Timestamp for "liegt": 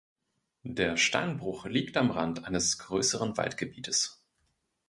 1.67-1.95